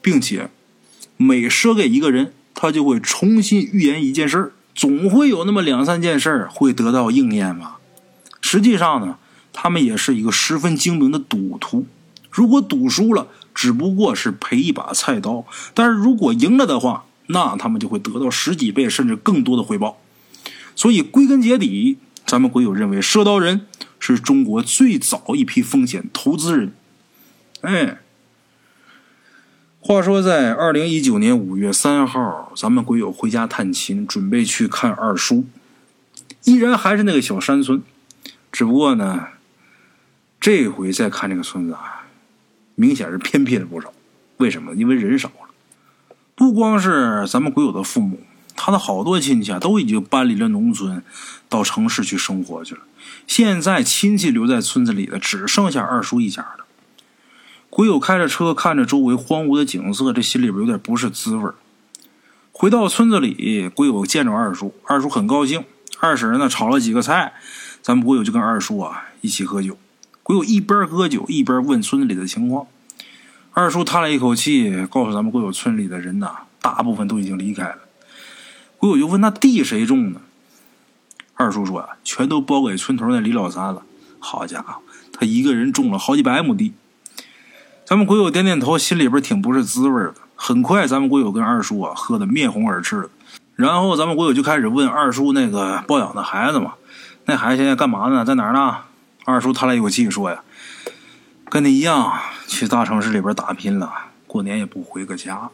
[0.02, 0.50] 并且
[1.16, 7.78] 每说给一个人，他就会重新预言一件事儿，总会有那么两三件事会得到应验吧。
[8.40, 9.16] 实际上呢，
[9.52, 11.86] 他们也是一个十分精明的赌徒。
[12.30, 15.44] 如果赌输了，只不过是赔一把菜刀，
[15.74, 19.98] 但是如果赢了的话，那他们就会得到十几倍甚至更多的回报。
[20.74, 23.66] 所以归根结底，咱们鬼友认为赊刀人
[23.98, 26.72] 是中国最早一批风险投资人。
[27.60, 27.98] 哎，
[29.80, 35.44] 话说在二零一九年五月三号，咱们鬼友回家探亲，准备去看二叔，
[36.44, 37.82] 依然还是那个小山村，
[38.50, 39.28] 只不过呢，
[40.40, 42.01] 这回再看这个村子啊，
[42.74, 43.92] 明显是偏僻了不少。
[44.38, 44.74] 为什么？
[44.74, 45.48] 因为人少了。
[46.34, 48.20] 不光是咱们鬼友的父母，
[48.56, 51.02] 他的好多亲戚啊都已经搬离了农村，
[51.48, 52.80] 到城市去生活去了。
[53.26, 56.64] 现在亲戚留在村子里的只剩下二叔一家了。
[57.70, 61.50] 鬼友开着车看着周围荒芜的景色，这心里边有点不是滋味
[62.50, 65.64] 回到村子里，鬼友见着二叔，二叔很高兴。
[66.00, 67.34] 二婶呢炒了几个菜，
[67.80, 69.78] 咱们鬼友就跟二叔啊一起喝酒。
[70.22, 72.66] 鬼友一边喝酒一边问村子里的情况。
[73.52, 77.78] 二叔叹了一口气，告诉咱们鬼友村里的人呐，大部分都已经离开了。
[78.78, 80.20] 鬼友就问：“那地谁种呢？”
[81.34, 83.82] 二叔说：“啊，全都包给村头那李老三了。
[84.18, 84.76] 好家伙，
[85.12, 86.72] 他一个人种了好几百亩地。”
[87.84, 90.14] 咱们鬼友点点头，心里边挺不是滋味的。
[90.34, 93.10] 很快，咱们鬼友跟二叔啊喝得面红耳赤的。
[93.54, 96.74] 然后，咱们鬼友就开始问二叔那个抱养的孩子嘛
[97.26, 98.24] ：“那孩子现在干嘛呢？
[98.24, 98.76] 在哪儿呢？”
[99.24, 100.42] 二叔叹了一口气说：“呀。”
[101.50, 103.92] 跟你一样去大城市里边打拼了，
[104.26, 105.50] 过年也不回个家。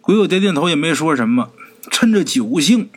[0.00, 1.50] 鬼友点点头，也没说什么。
[1.90, 2.88] 趁着酒兴，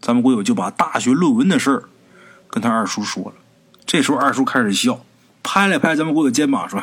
[0.00, 1.88] 咱们鬼友就把大学论文的事儿
[2.46, 3.32] 跟他二叔说了。
[3.84, 5.04] 这时候二叔开始笑，
[5.42, 6.80] 拍了拍咱们鬼友肩膀说：“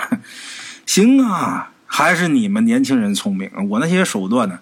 [0.85, 4.59] 行啊，还是你们年轻人聪明，我那些手段呢，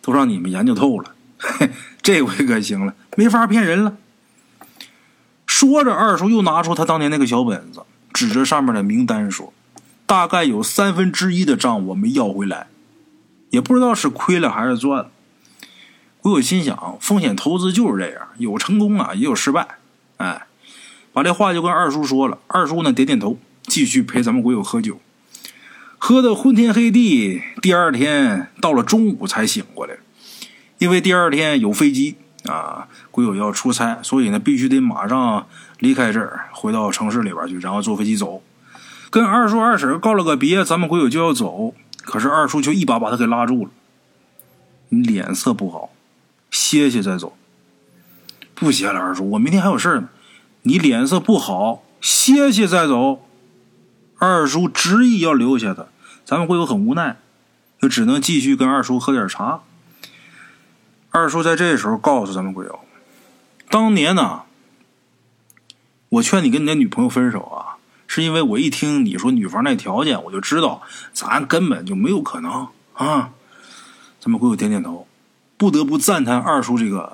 [0.00, 1.12] 都让你们研究透了。
[2.00, 3.96] 这回可行了，没法骗人了。”
[5.58, 7.82] 说着，二叔又拿出他当年那个小本子。
[8.12, 9.54] 指着上面的名单说
[10.04, 12.66] ：“大概有三分之一的账我没要回来，
[13.48, 15.10] 也不知道是亏了还是赚了。”
[16.20, 19.66] 鬼友心想：风险投资就是这样，有成功啊，也有失败。
[20.18, 20.46] 哎，
[21.14, 22.38] 把这话就跟二叔说了。
[22.48, 25.00] 二叔呢，点点头，继续陪咱们鬼友喝酒，
[25.96, 27.40] 喝的昏天黑地。
[27.62, 29.94] 第二天到了中午才醒过来，
[30.76, 32.16] 因为第二天有飞机
[32.46, 35.46] 啊，鬼友要出差，所以呢，必须得马上。
[35.78, 38.42] 离开这儿，回到城市里边去，然后坐飞机走。
[39.10, 41.74] 跟二叔二婶告了个别，咱们鬼友就要走。
[42.02, 43.70] 可是二叔就一把把他给拉住了。
[44.88, 45.90] 你脸色不好，
[46.50, 47.36] 歇歇再走。
[48.54, 50.08] 不歇了，二叔，我明天还有事呢。
[50.62, 53.26] 你脸色不好，歇歇再走。
[54.18, 55.86] 二叔执意要留下他，
[56.24, 57.18] 咱们鬼友很无奈，
[57.80, 59.60] 就只能继续跟二叔喝点茶。
[61.16, 62.78] 二叔在这时候告诉咱们鬼友，
[63.70, 64.42] 当年呢。
[66.10, 70.82] 我劝你跟你的女朋友分手啊，是因为我一听你说女方那条件，我就知道
[71.14, 73.30] 咱根本就没有可能啊。
[74.20, 75.08] 咱们鬼友点点头，
[75.56, 77.10] 不得不赞叹二叔这个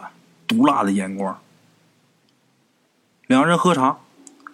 [0.48, 1.38] 毒辣的眼光。
[3.28, 3.98] 两人喝茶，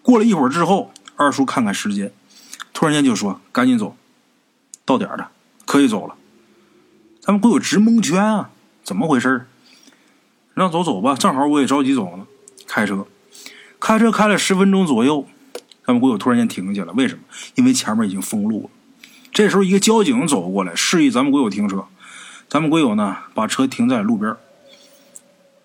[0.02, 2.12] 过了一会儿之后，二叔看看时间，
[2.74, 3.96] 突然间就说：“赶紧走，
[4.84, 5.30] 到点了，
[5.64, 6.16] 可以走了。”
[7.22, 8.50] 咱们鬼友直蒙圈啊，
[8.88, 9.46] 怎么回事？
[10.54, 12.26] 让走走吧，正好我也着急走呢，
[12.66, 13.06] 开车。
[13.78, 15.26] 开车开了十分钟左右，
[15.84, 16.94] 咱们鬼友突然间停下了。
[16.94, 17.24] 为什么？
[17.56, 18.70] 因为前面已经封路了。
[19.30, 21.84] 这时候，一个交警走过来，示意咱们鬼友停车。
[22.48, 24.34] 咱们鬼友呢，把车停在路边，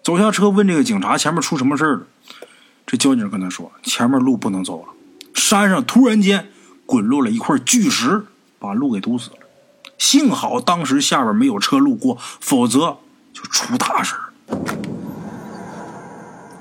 [0.04, 2.02] 走下车问这个警察：“前面出什么事了？”
[2.86, 4.90] 这交警跟他说：“前面路不能走了，
[5.34, 6.50] 山上突然间
[6.86, 8.26] 滚落了一块巨石，
[8.60, 9.38] 把路给堵死了。
[9.98, 12.98] 幸好当时下边没有车路过，否则
[13.34, 14.30] 就出大事了。”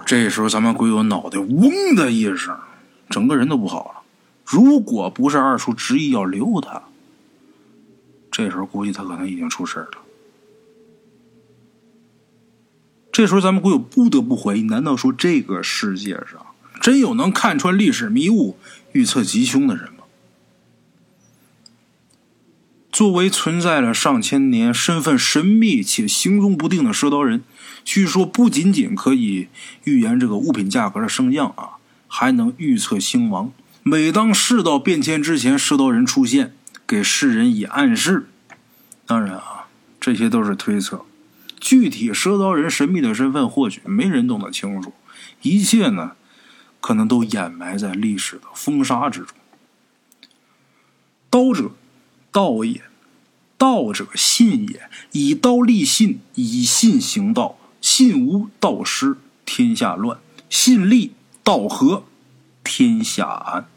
[0.05, 2.59] 这时候，咱们鬼友脑袋嗡的一声，
[3.09, 4.03] 整个人都不好了。
[4.45, 6.83] 如果不是二叔执意要留他，
[8.31, 9.91] 这时候估计他可能已经出事了。
[13.13, 16.45] 这时候，咱们鬼友不得不怀疑：难道说这个世界上
[16.81, 18.59] 真有能看穿历史迷雾、
[18.93, 20.05] 预测吉凶的人吗？
[22.93, 27.43] 作为存在了上千年、身份神秘且行踪不定的赊刀人。
[27.85, 29.49] 据说不仅仅可以
[29.85, 33.51] 预言这个物品价格的升降啊，还能预测兴亡。
[33.83, 36.55] 每当世道变迁之前，赊刀人出现，
[36.87, 38.29] 给世人以暗示。
[39.07, 39.67] 当然啊，
[39.99, 41.05] 这些都是推测，
[41.59, 44.93] 具体赊刀人神秘的身份或许没人懂得清楚。
[45.41, 46.13] 一切呢，
[46.81, 49.29] 可能都掩埋在历史的风沙之中。
[51.29, 51.73] 刀者，
[52.33, 52.81] 道也；
[53.59, 54.89] 道者，信也。
[55.13, 57.59] 以道立信，以信行道。
[57.81, 60.19] 信无道失，天下乱；
[60.49, 61.13] 信立
[61.45, 62.05] 道合，
[62.65, 63.72] 天下安。